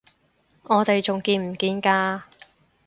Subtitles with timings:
[0.63, 2.23] 我哋仲見唔見㗎？